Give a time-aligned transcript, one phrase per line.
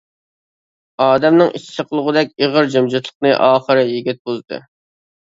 [1.05, 4.65] ئادەمنىڭ ئىچى سىقىلغۇدەك ئېغىر جىمجىتلىقنى ئاخىرى يىگىت بۇزدى.